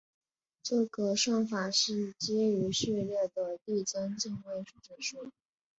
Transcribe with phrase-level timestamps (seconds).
[0.63, 5.31] 这个算法是基于序列的递增进位制数。